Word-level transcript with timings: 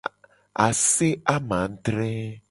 Ase 0.67 1.09
amadre. 1.35 2.11